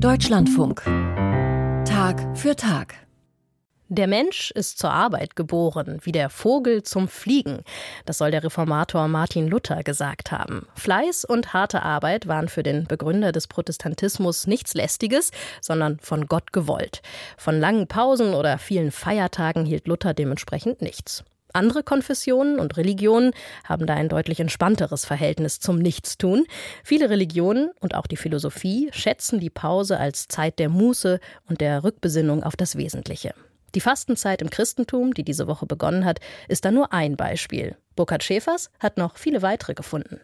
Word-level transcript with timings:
Deutschlandfunk. 0.00 0.84
Tag 1.84 2.24
für 2.38 2.54
Tag. 2.54 2.94
Der 3.88 4.06
Mensch 4.06 4.52
ist 4.52 4.78
zur 4.78 4.92
Arbeit 4.92 5.34
geboren, 5.34 5.98
wie 6.02 6.12
der 6.12 6.30
Vogel 6.30 6.84
zum 6.84 7.08
Fliegen. 7.08 7.64
Das 8.04 8.18
soll 8.18 8.30
der 8.30 8.44
Reformator 8.44 9.08
Martin 9.08 9.48
Luther 9.48 9.82
gesagt 9.82 10.30
haben. 10.30 10.68
Fleiß 10.76 11.24
und 11.24 11.52
harte 11.52 11.82
Arbeit 11.82 12.28
waren 12.28 12.48
für 12.48 12.62
den 12.62 12.84
Begründer 12.84 13.32
des 13.32 13.48
Protestantismus 13.48 14.46
nichts 14.46 14.74
Lästiges, 14.74 15.32
sondern 15.60 15.98
von 15.98 16.26
Gott 16.26 16.52
gewollt. 16.52 17.02
Von 17.36 17.58
langen 17.58 17.88
Pausen 17.88 18.34
oder 18.34 18.58
vielen 18.58 18.92
Feiertagen 18.92 19.64
hielt 19.64 19.88
Luther 19.88 20.14
dementsprechend 20.14 20.80
nichts. 20.80 21.24
Andere 21.52 21.82
Konfessionen 21.82 22.58
und 22.58 22.76
Religionen 22.76 23.32
haben 23.64 23.86
da 23.86 23.94
ein 23.94 24.08
deutlich 24.08 24.40
entspannteres 24.40 25.04
Verhältnis 25.04 25.60
zum 25.60 25.78
Nichtstun. 25.78 26.44
Viele 26.84 27.10
Religionen 27.10 27.70
und 27.80 27.94
auch 27.94 28.06
die 28.06 28.16
Philosophie 28.16 28.90
schätzen 28.92 29.40
die 29.40 29.50
Pause 29.50 29.98
als 29.98 30.28
Zeit 30.28 30.58
der 30.58 30.68
Muße 30.68 31.20
und 31.48 31.60
der 31.60 31.84
Rückbesinnung 31.84 32.42
auf 32.42 32.56
das 32.56 32.76
Wesentliche. 32.76 33.34
Die 33.74 33.80
Fastenzeit 33.80 34.40
im 34.40 34.50
Christentum, 34.50 35.12
die 35.14 35.24
diese 35.24 35.46
Woche 35.46 35.66
begonnen 35.66 36.04
hat, 36.04 36.20
ist 36.48 36.64
da 36.64 36.70
nur 36.70 36.92
ein 36.92 37.16
Beispiel. 37.16 37.76
Burkhard 37.96 38.24
Schäfers 38.24 38.70
hat 38.80 38.96
noch 38.96 39.16
viele 39.16 39.42
weitere 39.42 39.74
gefunden. 39.74 40.20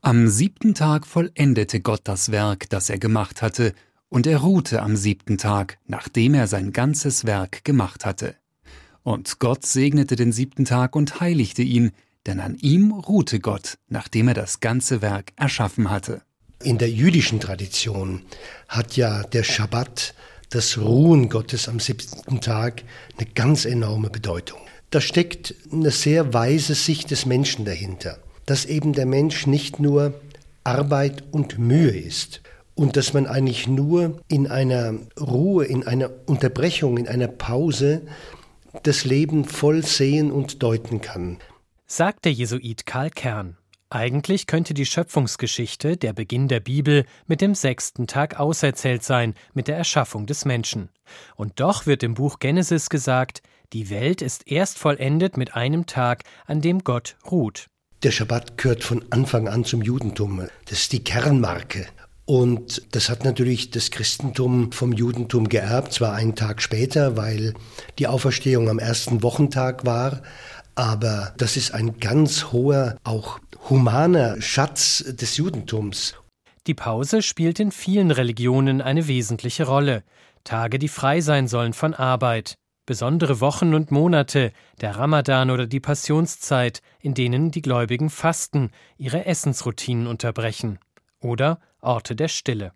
Am 0.00 0.26
siebten 0.28 0.74
Tag 0.74 1.06
vollendete 1.06 1.80
Gott 1.80 2.00
das 2.04 2.32
Werk, 2.32 2.68
das 2.70 2.90
er 2.90 2.98
gemacht 2.98 3.42
hatte, 3.42 3.72
und 4.08 4.26
er 4.26 4.38
ruhte 4.38 4.82
am 4.82 4.96
siebten 4.96 5.38
Tag, 5.38 5.78
nachdem 5.86 6.34
er 6.34 6.46
sein 6.46 6.72
ganzes 6.72 7.24
Werk 7.24 7.64
gemacht 7.64 8.04
hatte. 8.04 8.34
Und 9.02 9.38
Gott 9.38 9.66
segnete 9.66 10.16
den 10.16 10.32
siebten 10.32 10.64
Tag 10.64 10.94
und 10.94 11.20
heiligte 11.20 11.62
ihn, 11.62 11.90
denn 12.26 12.40
an 12.40 12.56
ihm 12.60 12.92
ruhte 12.92 13.40
Gott, 13.40 13.78
nachdem 13.88 14.28
er 14.28 14.34
das 14.34 14.60
ganze 14.60 15.02
Werk 15.02 15.32
erschaffen 15.36 15.90
hatte. 15.90 16.22
In 16.62 16.78
der 16.78 16.90
jüdischen 16.90 17.40
Tradition 17.40 18.22
hat 18.68 18.96
ja 18.96 19.24
der 19.24 19.42
Schabbat 19.42 20.14
das 20.50 20.78
Ruhen 20.78 21.28
Gottes 21.28 21.68
am 21.68 21.80
siebten 21.80 22.40
Tag 22.40 22.84
eine 23.18 23.26
ganz 23.34 23.64
enorme 23.64 24.10
Bedeutung. 24.10 24.60
Da 24.90 25.00
steckt 25.00 25.54
eine 25.72 25.90
sehr 25.90 26.34
weise 26.34 26.74
Sicht 26.74 27.10
des 27.10 27.26
Menschen 27.26 27.64
dahinter, 27.64 28.18
dass 28.46 28.66
eben 28.66 28.92
der 28.92 29.06
Mensch 29.06 29.46
nicht 29.46 29.80
nur 29.80 30.14
Arbeit 30.62 31.24
und 31.32 31.58
Mühe 31.58 31.90
ist 31.90 32.42
und 32.74 32.96
dass 32.96 33.12
man 33.12 33.26
eigentlich 33.26 33.66
nur 33.66 34.20
in 34.28 34.46
einer 34.46 34.94
Ruhe, 35.18 35.64
in 35.64 35.84
einer 35.84 36.10
Unterbrechung, 36.26 36.98
in 36.98 37.08
einer 37.08 37.28
Pause 37.28 38.02
das 38.82 39.04
Leben 39.04 39.44
voll 39.44 39.84
sehen 39.84 40.30
und 40.30 40.62
deuten 40.62 41.00
kann. 41.00 41.38
Sagt 41.86 42.24
der 42.24 42.32
Jesuit 42.32 42.86
Karl 42.86 43.10
Kern. 43.10 43.56
Eigentlich 43.90 44.46
könnte 44.46 44.72
die 44.72 44.86
Schöpfungsgeschichte, 44.86 45.98
der 45.98 46.14
Beginn 46.14 46.48
der 46.48 46.60
Bibel, 46.60 47.04
mit 47.26 47.42
dem 47.42 47.54
sechsten 47.54 48.06
Tag 48.06 48.40
auserzählt 48.40 49.02
sein, 49.02 49.34
mit 49.52 49.68
der 49.68 49.76
Erschaffung 49.76 50.24
des 50.24 50.46
Menschen. 50.46 50.88
Und 51.36 51.60
doch 51.60 51.84
wird 51.84 52.02
im 52.02 52.14
Buch 52.14 52.38
Genesis 52.38 52.88
gesagt, 52.88 53.42
die 53.74 53.90
Welt 53.90 54.22
ist 54.22 54.50
erst 54.50 54.78
vollendet 54.78 55.36
mit 55.36 55.54
einem 55.54 55.84
Tag, 55.84 56.22
an 56.46 56.62
dem 56.62 56.84
Gott 56.84 57.16
ruht. 57.30 57.66
Der 58.02 58.10
Schabbat 58.10 58.56
gehört 58.56 58.82
von 58.82 59.04
Anfang 59.10 59.46
an 59.46 59.64
zum 59.64 59.82
Judentum. 59.82 60.48
Das 60.64 60.78
ist 60.78 60.92
die 60.92 61.04
Kernmarke. 61.04 61.86
Und 62.24 62.82
das 62.92 63.08
hat 63.08 63.24
natürlich 63.24 63.70
das 63.70 63.90
Christentum 63.90 64.70
vom 64.72 64.92
Judentum 64.92 65.48
geerbt, 65.48 65.92
zwar 65.92 66.14
einen 66.14 66.36
Tag 66.36 66.62
später, 66.62 67.16
weil 67.16 67.54
die 67.98 68.06
Auferstehung 68.06 68.68
am 68.68 68.78
ersten 68.78 69.22
Wochentag 69.22 69.84
war, 69.84 70.22
aber 70.74 71.34
das 71.36 71.56
ist 71.56 71.74
ein 71.74 71.98
ganz 71.98 72.52
hoher, 72.52 72.96
auch 73.04 73.40
humaner 73.68 74.40
Schatz 74.40 75.04
des 75.06 75.36
Judentums. 75.36 76.14
Die 76.66 76.74
Pause 76.74 77.22
spielt 77.22 77.58
in 77.58 77.72
vielen 77.72 78.12
Religionen 78.12 78.80
eine 78.80 79.08
wesentliche 79.08 79.66
Rolle. 79.66 80.04
Tage, 80.44 80.78
die 80.78 80.88
frei 80.88 81.20
sein 81.20 81.48
sollen 81.48 81.72
von 81.72 81.92
Arbeit. 81.92 82.54
Besondere 82.86 83.40
Wochen 83.40 83.74
und 83.74 83.90
Monate, 83.90 84.52
der 84.80 84.96
Ramadan 84.96 85.50
oder 85.50 85.66
die 85.66 85.80
Passionszeit, 85.80 86.80
in 87.00 87.14
denen 87.14 87.50
die 87.50 87.62
Gläubigen 87.62 88.10
fasten, 88.10 88.70
ihre 88.96 89.26
Essensroutinen 89.26 90.06
unterbrechen. 90.06 90.78
Oder 91.22 91.60
Orte 91.80 92.14
der 92.14 92.28
Stille. 92.28 92.72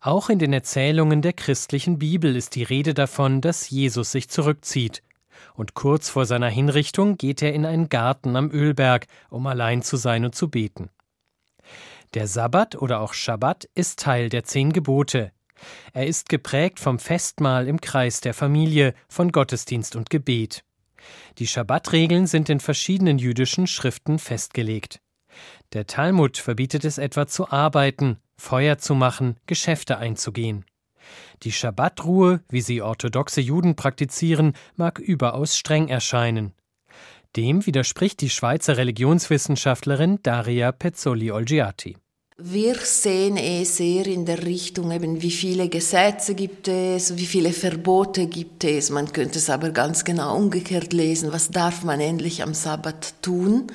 Auch 0.00 0.30
in 0.30 0.38
den 0.38 0.52
Erzählungen 0.52 1.20
der 1.20 1.32
christlichen 1.32 1.98
Bibel 1.98 2.36
ist 2.36 2.54
die 2.54 2.62
Rede 2.62 2.94
davon, 2.94 3.40
dass 3.40 3.68
Jesus 3.68 4.12
sich 4.12 4.28
zurückzieht, 4.30 5.02
und 5.54 5.74
kurz 5.74 6.08
vor 6.08 6.26
seiner 6.26 6.48
Hinrichtung 6.48 7.16
geht 7.16 7.42
er 7.42 7.52
in 7.52 7.66
einen 7.66 7.88
Garten 7.88 8.36
am 8.36 8.50
Ölberg, 8.50 9.06
um 9.30 9.46
allein 9.46 9.82
zu 9.82 9.96
sein 9.96 10.24
und 10.24 10.34
zu 10.34 10.48
beten. 10.48 10.90
Der 12.14 12.26
Sabbat 12.26 12.76
oder 12.76 13.00
auch 13.00 13.14
Schabbat 13.14 13.68
ist 13.74 14.00
Teil 14.00 14.28
der 14.28 14.44
zehn 14.44 14.72
Gebote. 14.72 15.32
Er 15.92 16.06
ist 16.06 16.28
geprägt 16.28 16.80
vom 16.80 16.98
Festmahl 16.98 17.68
im 17.68 17.80
Kreis 17.80 18.20
der 18.20 18.34
Familie, 18.34 18.94
von 19.08 19.32
Gottesdienst 19.32 19.96
und 19.96 20.10
Gebet. 20.10 20.64
Die 21.38 21.46
Schabbatregeln 21.46 22.26
sind 22.26 22.48
in 22.48 22.60
verschiedenen 22.60 23.18
jüdischen 23.18 23.66
Schriften 23.66 24.18
festgelegt. 24.18 25.00
Der 25.72 25.86
Talmud 25.86 26.38
verbietet 26.38 26.84
es 26.84 26.98
etwa 26.98 27.26
zu 27.26 27.50
arbeiten, 27.50 28.18
Feuer 28.36 28.78
zu 28.78 28.94
machen, 28.94 29.36
Geschäfte 29.46 29.98
einzugehen. 29.98 30.64
Die 31.42 31.52
Schabbatruhe, 31.52 32.40
wie 32.48 32.60
sie 32.60 32.82
orthodoxe 32.82 33.40
Juden 33.40 33.76
praktizieren, 33.76 34.54
mag 34.76 34.98
überaus 34.98 35.56
streng 35.56 35.88
erscheinen. 35.88 36.52
Dem 37.36 37.64
widerspricht 37.64 38.20
die 38.20 38.30
Schweizer 38.30 38.76
Religionswissenschaftlerin 38.76 40.18
Daria 40.22 40.72
Pezzoli-Olgiati. 40.72 41.96
Wir 42.42 42.74
sehen 42.76 43.36
es 43.36 43.76
sehr 43.76 44.06
in 44.06 44.24
der 44.24 44.44
Richtung, 44.44 44.90
eben 44.92 45.20
wie 45.20 45.30
viele 45.30 45.68
Gesetze 45.68 46.34
gibt 46.34 46.68
es, 46.68 47.16
wie 47.18 47.26
viele 47.26 47.52
Verbote 47.52 48.26
gibt 48.26 48.64
es. 48.64 48.88
Man 48.88 49.12
könnte 49.12 49.38
es 49.38 49.50
aber 49.50 49.70
ganz 49.70 50.04
genau 50.04 50.36
umgekehrt 50.36 50.94
lesen. 50.94 51.34
Was 51.34 51.50
darf 51.50 51.84
man 51.84 52.00
endlich 52.00 52.42
am 52.42 52.54
Sabbat 52.54 53.14
tun? 53.20 53.70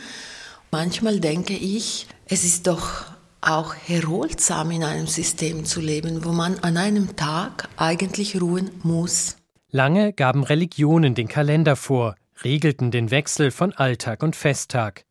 Manchmal 0.77 1.21
denke 1.21 1.53
ich, 1.53 2.05
es 2.25 2.43
ist 2.43 2.67
doch 2.67 3.05
auch 3.39 3.75
erholsam 3.87 4.71
in 4.71 4.83
einem 4.83 5.07
System 5.07 5.63
zu 5.63 5.79
leben, 5.79 6.25
wo 6.25 6.33
man 6.33 6.59
an 6.59 6.75
einem 6.75 7.15
Tag 7.15 7.69
eigentlich 7.77 8.41
ruhen 8.41 8.71
muss. 8.83 9.37
Lange 9.71 10.11
gaben 10.11 10.43
Religionen 10.43 11.15
den 11.15 11.29
Kalender 11.29 11.77
vor, 11.77 12.15
regelten 12.43 12.91
den 12.91 13.09
Wechsel 13.09 13.51
von 13.51 13.71
Alltag 13.71 14.21
und 14.21 14.35
Festtag. 14.35 15.05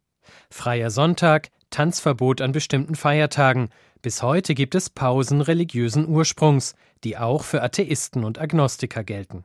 Freier 0.51 0.91
Sonntag, 0.91 1.49
Tanzverbot 1.71 2.43
an 2.43 2.53
bestimmten 2.53 2.95
Feiertagen. 2.95 3.71
Bis 4.03 4.23
heute 4.23 4.55
gibt 4.55 4.75
es 4.75 4.91
Pausen 4.91 5.41
religiösen 5.41 6.07
Ursprungs, 6.07 6.75
die 7.05 7.17
auch 7.17 7.43
für 7.43 7.63
Atheisten 7.63 8.23
und 8.23 8.39
Agnostiker 8.39 9.03
gelten. 9.03 9.45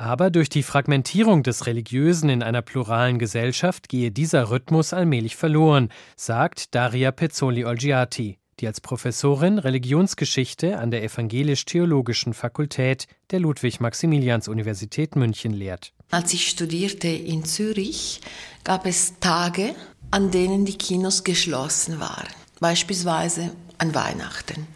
Aber 0.00 0.30
durch 0.30 0.48
die 0.48 0.62
Fragmentierung 0.62 1.42
des 1.42 1.66
Religiösen 1.66 2.30
in 2.30 2.42
einer 2.42 2.62
pluralen 2.62 3.18
Gesellschaft 3.18 3.90
gehe 3.90 4.10
dieser 4.10 4.48
Rhythmus 4.50 4.94
allmählich 4.94 5.36
verloren, 5.36 5.90
sagt 6.16 6.74
Daria 6.74 7.12
Pezzoli-Olgiati, 7.12 8.38
die 8.60 8.66
als 8.66 8.80
Professorin 8.80 9.58
Religionsgeschichte 9.58 10.78
an 10.78 10.90
der 10.90 11.04
Evangelisch-Theologischen 11.04 12.32
Fakultät 12.32 13.08
der 13.30 13.40
Ludwig-Maximilians-Universität 13.40 15.16
München 15.16 15.52
lehrt. 15.52 15.92
Als 16.10 16.32
ich 16.32 16.48
studierte 16.48 17.08
in 17.08 17.44
Zürich, 17.44 18.22
gab 18.64 18.86
es 18.86 19.18
Tage, 19.20 19.74
an 20.10 20.30
denen 20.30 20.64
die 20.64 20.78
Kinos 20.78 21.24
geschlossen 21.24 22.00
waren, 22.00 22.28
beispielsweise 22.58 23.50
an 23.76 23.94
Weihnachten. 23.94 24.66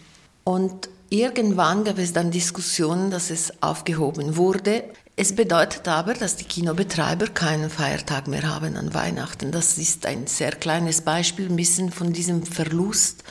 Und 0.45 0.91
Irgendwann 1.15 1.85
gab 1.85 1.99
es 1.99 2.13
dann 2.13 2.33
Diskussionen, 2.33 3.13
dass 3.13 3.31
es 3.31 3.63
aufgehoben 3.63 4.37
wurde. 4.37 4.83
Es 5.17 5.37
bedeutet 5.37 5.87
aber, 5.87 6.15
dass 6.15 6.37
die 6.37 6.45
Kinobetreiber 6.45 7.29
keinen 7.29 7.71
Feiertag 7.71 8.27
mehr 8.27 8.53
haben 8.53 8.77
an 8.77 8.95
Weihnachten. 8.95 9.53
Das 9.53 9.79
ist 9.79 10.07
ein 10.07 10.27
sehr 10.27 10.51
kleines 10.51 11.03
Beispiel, 11.03 11.49
ein 11.49 11.57
bisschen 11.57 11.93
von 11.93 12.13
diesem 12.13 12.43
Verlust 12.43 13.23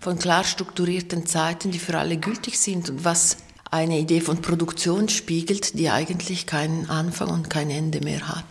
von 0.00 0.18
klar 0.18 0.44
strukturierten 0.44 1.26
Zeiten, 1.26 1.70
die 1.70 1.78
für 1.78 1.98
alle 1.98 2.16
gültig 2.16 2.58
sind 2.58 2.88
und 2.88 3.04
was 3.04 3.36
eine 3.70 3.98
Idee 3.98 4.20
von 4.20 4.40
Produktion 4.40 5.10
spiegelt, 5.10 5.78
die 5.78 5.90
eigentlich 5.90 6.46
keinen 6.46 6.88
Anfang 6.88 7.28
und 7.28 7.50
kein 7.50 7.68
Ende 7.68 8.00
mehr 8.00 8.28
hat. 8.28 8.44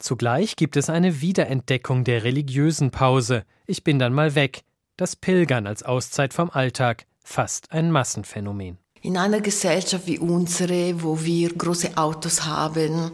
Zugleich 0.00 0.56
gibt 0.56 0.76
es 0.76 0.90
eine 0.90 1.20
Wiederentdeckung 1.20 2.04
der 2.04 2.24
religiösen 2.24 2.90
Pause. 2.90 3.44
Ich 3.66 3.84
bin 3.84 3.98
dann 3.98 4.14
mal 4.14 4.34
weg. 4.34 4.62
Das 4.96 5.14
Pilgern 5.14 5.66
als 5.66 5.82
Auszeit 5.82 6.34
vom 6.34 6.50
Alltag, 6.50 7.06
fast 7.22 7.70
ein 7.70 7.92
Massenphänomen. 7.92 8.78
In 9.02 9.16
einer 9.16 9.40
Gesellschaft 9.40 10.06
wie 10.06 10.18
unsere, 10.18 11.02
wo 11.02 11.22
wir 11.22 11.54
große 11.54 11.96
Autos 11.96 12.44
haben, 12.44 13.10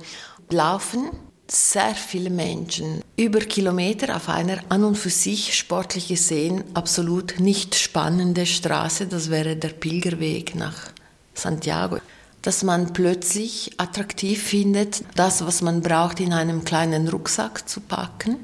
laufen 0.51 1.11
sehr 1.49 1.95
viele 1.95 2.29
Menschen 2.29 3.03
über 3.17 3.39
Kilometer 3.39 4.17
auf 4.17 4.29
einer 4.29 4.59
an 4.69 4.83
und 4.83 4.99
für 4.99 5.11
sich 5.11 5.57
sportlich 5.57 6.09
gesehen 6.09 6.65
absolut 6.75 7.39
nicht 7.39 7.77
spannende 7.77 8.47
Straße, 8.47 9.07
das 9.07 9.31
wäre 9.31 9.55
der 9.55 9.69
Pilgerweg 9.69 10.57
nach 10.57 10.91
Santiago, 11.35 11.99
dass 12.43 12.65
man 12.65 12.93
plötzlich 12.93 13.75
attraktiv 13.77 14.43
findet, 14.43 15.05
das, 15.15 15.47
was 15.47 15.63
man 15.63 15.83
braucht, 15.83 16.19
in 16.19 16.33
einem 16.33 16.65
kleinen 16.65 17.07
Rucksack 17.07 17.69
zu 17.69 17.81
packen, 17.81 18.39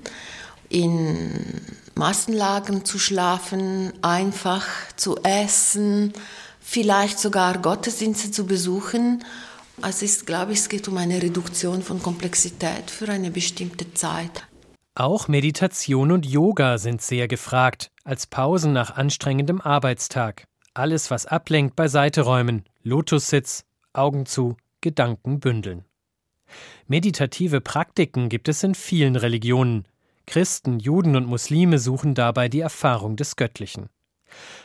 in 0.68 1.60
Massenlagern 1.96 2.84
zu 2.84 3.00
schlafen, 3.00 3.92
einfach 4.00 4.64
zu 4.94 5.16
essen, 5.24 6.12
vielleicht 6.72 7.18
sogar 7.18 7.58
Gottesdienste 7.58 8.30
zu 8.30 8.46
besuchen. 8.46 9.22
Also 9.82 10.06
ist, 10.06 10.26
glaube 10.26 10.52
ich, 10.52 10.58
es 10.58 10.68
geht 10.70 10.88
um 10.88 10.96
eine 10.96 11.22
Reduktion 11.22 11.82
von 11.82 12.02
Komplexität 12.02 12.90
für 12.90 13.10
eine 13.10 13.30
bestimmte 13.30 13.92
Zeit. 13.92 14.46
Auch 14.94 15.28
Meditation 15.28 16.10
und 16.12 16.24
Yoga 16.24 16.78
sind 16.78 17.02
sehr 17.02 17.28
gefragt, 17.28 17.90
als 18.04 18.26
Pausen 18.26 18.72
nach 18.72 18.96
anstrengendem 18.96 19.60
Arbeitstag. 19.60 20.44
Alles, 20.72 21.10
was 21.10 21.26
ablenkt, 21.26 21.76
beiseite 21.76 22.22
räumen, 22.22 22.64
Lotussitz, 22.82 23.64
Augen 23.92 24.24
zu, 24.24 24.56
Gedanken 24.80 25.40
bündeln. 25.40 25.84
Meditative 26.86 27.60
Praktiken 27.60 28.30
gibt 28.30 28.48
es 28.48 28.62
in 28.62 28.74
vielen 28.74 29.16
Religionen. 29.16 29.86
Christen, 30.26 30.78
Juden 30.78 31.16
und 31.16 31.26
Muslime 31.26 31.78
suchen 31.78 32.14
dabei 32.14 32.48
die 32.48 32.60
Erfahrung 32.60 33.16
des 33.16 33.36
Göttlichen. 33.36 33.88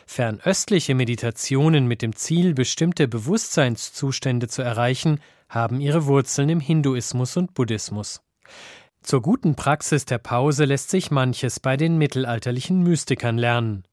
Fernöstliche 0.06 0.94
Meditationen 0.94 1.86
mit 1.86 2.02
dem 2.02 2.14
Ziel, 2.14 2.54
bestimmte 2.54 3.08
Bewusstseinszustände 3.08 4.48
zu 4.48 4.62
erreichen, 4.62 5.20
haben 5.48 5.80
ihre 5.80 6.06
Wurzeln 6.06 6.48
im 6.48 6.60
Hinduismus 6.60 7.36
und 7.36 7.54
Buddhismus. 7.54 8.20
Zur 9.02 9.22
guten 9.22 9.54
Praxis 9.54 10.04
der 10.04 10.18
Pause 10.18 10.64
lässt 10.64 10.90
sich 10.90 11.10
manches 11.10 11.60
bei 11.60 11.76
den 11.76 11.98
mittelalterlichen 11.98 12.82
Mystikern 12.82 13.38
lernen. 13.38 13.84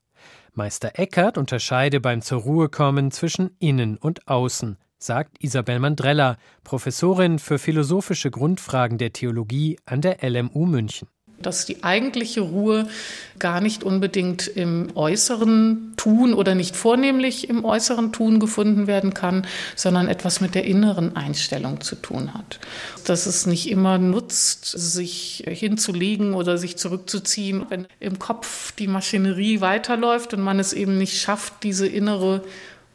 Meister 0.53 0.97
Eckhart 0.99 1.37
unterscheide 1.37 1.99
beim 1.99 2.21
Zur 2.21 2.41
Ruhe 2.41 2.69
kommen 2.69 3.11
zwischen 3.11 3.55
Innen 3.59 3.97
und 3.97 4.27
Außen, 4.27 4.77
sagt 4.97 5.43
Isabel 5.43 5.79
Mandrella, 5.79 6.37
Professorin 6.63 7.39
für 7.39 7.59
philosophische 7.59 8.31
Grundfragen 8.31 8.97
der 8.97 9.13
Theologie 9.13 9.77
an 9.85 10.01
der 10.01 10.17
LMU 10.21 10.65
München 10.65 11.07
dass 11.41 11.65
die 11.65 11.83
eigentliche 11.83 12.41
Ruhe 12.41 12.87
gar 13.39 13.61
nicht 13.61 13.83
unbedingt 13.83 14.47
im 14.47 14.95
äußeren 14.95 15.93
Tun 15.97 16.33
oder 16.33 16.55
nicht 16.55 16.75
vornehmlich 16.75 17.49
im 17.49 17.65
äußeren 17.65 18.11
Tun 18.11 18.39
gefunden 18.39 18.87
werden 18.87 19.13
kann, 19.13 19.45
sondern 19.75 20.07
etwas 20.07 20.41
mit 20.41 20.55
der 20.55 20.65
inneren 20.65 21.15
Einstellung 21.15 21.81
zu 21.81 21.95
tun 21.95 22.33
hat. 22.33 22.59
Dass 23.05 23.25
es 23.25 23.45
nicht 23.45 23.69
immer 23.69 23.97
nutzt, 23.97 24.65
sich 24.65 25.43
hinzulegen 25.47 26.33
oder 26.33 26.57
sich 26.57 26.77
zurückzuziehen, 26.77 27.65
wenn 27.69 27.87
im 27.99 28.19
Kopf 28.19 28.71
die 28.73 28.87
Maschinerie 28.87 29.61
weiterläuft 29.61 30.33
und 30.33 30.41
man 30.41 30.59
es 30.59 30.73
eben 30.73 30.97
nicht 30.97 31.19
schafft, 31.19 31.63
diese 31.63 31.87
innere 31.87 32.43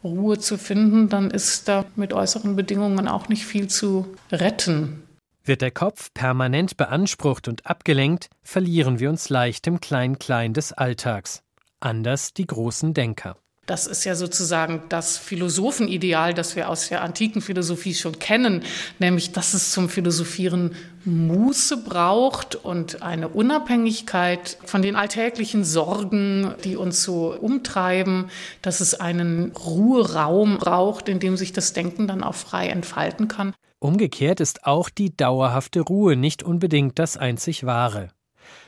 Ruhe 0.03 0.39
zu 0.39 0.57
finden, 0.57 1.09
dann 1.09 1.31
ist 1.31 1.69
da 1.69 1.85
mit 1.97 2.13
äußeren 2.13 2.57
Bedingungen 2.57 3.07
auch 3.07 3.29
nicht 3.29 3.45
viel 3.45 3.69
zu 3.69 4.07
retten. 4.33 5.03
Wird 5.51 5.63
der 5.63 5.73
Kopf 5.73 6.15
permanent 6.15 6.77
beansprucht 6.77 7.49
und 7.49 7.67
abgelenkt, 7.67 8.31
verlieren 8.41 9.01
wir 9.01 9.11
uns 9.11 9.31
leicht 9.31 9.67
im 9.67 9.81
Klein-Klein 9.81 10.55
des 10.55 10.73
Alltags. 10.73 11.43
Anders 11.81 12.33
die 12.35 12.47
großen 12.47 12.95
Denker. 12.95 13.37
Das 13.67 13.89
ist 13.89 14.05
ja 14.05 14.15
sozusagen 14.15 14.85
das 14.91 15.19
Philosophenideal, 15.19 16.35
das 16.35 16.55
wir 16.55 16.69
aus 16.69 16.89
der 16.89 17.03
antiken 17.03 17.43
Philosophie 17.43 17.95
schon 17.95 18.21
kennen, 18.21 18.63
nämlich 19.01 19.33
dass 19.33 19.53
es 19.53 19.73
zum 19.73 19.89
Philosophieren 19.89 20.77
Muße 21.05 21.79
braucht 21.79 22.55
und 22.55 23.03
eine 23.03 23.27
Unabhängigkeit 23.27 24.57
von 24.65 24.83
den 24.83 24.95
alltäglichen 24.95 25.65
Sorgen, 25.65 26.55
die 26.63 26.77
uns 26.77 27.03
so 27.03 27.35
umtreiben, 27.35 28.31
dass 28.63 28.79
es 28.79 28.95
einen 28.95 29.51
Ruheraum 29.51 30.59
braucht, 30.59 31.09
in 31.09 31.19
dem 31.19 31.37
sich 31.37 31.53
das 31.53 31.73
Denken 31.73 32.07
dann 32.07 32.23
auch 32.23 32.37
frei 32.37 32.69
entfalten 32.69 33.27
kann. 33.27 33.53
Umgekehrt 33.81 34.41
ist 34.41 34.67
auch 34.67 34.91
die 34.91 35.17
dauerhafte 35.17 35.81
Ruhe 35.81 36.15
nicht 36.15 36.43
unbedingt 36.43 36.99
das 36.99 37.17
einzig 37.17 37.65
Wahre. 37.65 38.09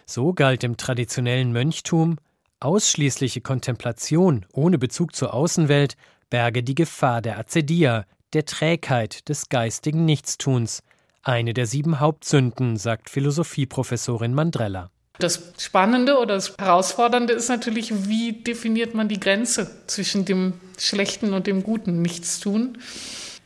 So 0.07 0.33
galt 0.33 0.65
im 0.65 0.79
traditionellen 0.79 1.53
Mönchtum 1.53 2.17
ausschließliche 2.61 3.43
Kontemplation 3.43 4.47
ohne 4.53 4.79
Bezug 4.79 5.15
zur 5.15 5.35
Außenwelt 5.35 5.97
berge 6.31 6.63
die 6.63 6.75
Gefahr 6.75 7.21
der 7.21 7.39
Azedia, 7.39 8.07
der 8.33 8.47
Trägheit, 8.47 9.29
des 9.29 9.51
geistigen 9.51 10.07
Nichtstuns, 10.07 10.83
eine 11.23 11.53
der 11.53 11.67
sieben 11.67 12.01
Hauptsünden, 12.01 12.79
sagt 12.79 13.11
Philosophieprofessorin 13.11 14.33
Mandrella. 14.33 14.91
Das 15.19 15.53
Spannende 15.59 16.17
oder 16.17 16.37
das 16.37 16.57
Herausfordernde 16.59 17.35
ist 17.35 17.51
natürlich, 17.51 18.09
wie 18.09 18.33
definiert 18.33 18.95
man 18.95 19.09
die 19.09 19.21
Grenze 19.21 19.71
zwischen 19.87 20.25
dem 20.25 20.55
schlechten 20.79 21.35
und 21.35 21.47
dem 21.47 21.63
guten 21.63 22.01
Nichtstun? 22.01 22.79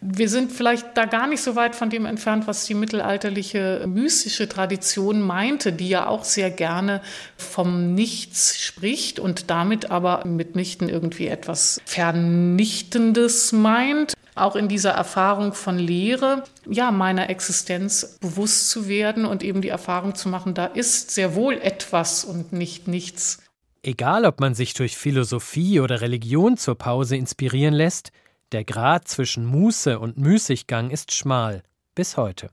Wir 0.01 0.29
sind 0.29 0.53
vielleicht 0.53 0.97
da 0.97 1.07
gar 1.07 1.27
nicht 1.27 1.43
so 1.43 1.57
weit 1.57 1.75
von 1.75 1.89
dem 1.89 2.05
entfernt, 2.05 2.47
was 2.47 2.67
die 2.67 2.75
mittelalterliche 2.75 3.85
mystische 3.87 4.49
Tradition 4.49 5.21
meinte, 5.21 5.73
die 5.73 5.89
ja 5.89 6.07
auch 6.07 6.25
sehr 6.25 6.51
gerne 6.51 7.01
vom 7.37 7.95
Nichts 7.95 8.59
spricht 8.59 9.19
und 9.19 9.51
damit 9.51 9.91
aber 9.91 10.25
mitnichten 10.27 10.89
irgendwie 10.89 11.29
etwas 11.29 11.81
Vernichtendes 11.87 13.53
meint. 13.53 14.13
Auch 14.35 14.55
in 14.55 14.69
dieser 14.69 14.91
Erfahrung 14.91 15.55
von 15.55 15.79
Lehre, 15.79 16.45
ja, 16.69 16.91
meiner 16.91 17.31
Existenz 17.31 18.19
bewusst 18.21 18.69
zu 18.69 18.87
werden 18.87 19.25
und 19.25 19.43
eben 19.43 19.63
die 19.63 19.71
Erfahrung 19.71 20.15
zu 20.15 20.29
machen, 20.29 20.53
da 20.53 20.67
ist 20.67 21.11
sehr 21.11 21.35
wohl 21.35 21.55
etwas 21.55 22.23
und 22.23 22.53
nicht 22.53 22.87
nichts. 22.87 23.39
Egal, 23.83 24.27
ob 24.27 24.41
man 24.41 24.55
sich 24.55 24.75
durch 24.75 24.97
Philosophie 24.97 25.81
oder 25.81 26.03
Religion 26.03 26.59
zur 26.59 26.77
Pause 26.77 27.17
inspirieren 27.17 27.73
lässt, 27.73 28.13
der 28.53 28.65
Grad 28.65 29.09
zwischen 29.09 29.45
Muße 29.47 29.99
und 29.99 30.19
Müßiggang 30.19 30.91
ist 30.91 31.13
schmal, 31.13 31.63
bis 31.95 32.17
heute. 32.17 32.51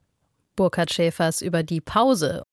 Burkhard 0.56 0.92
Schäfers 0.92 1.42
über 1.42 1.62
die 1.62 1.80
Pause 1.80 2.43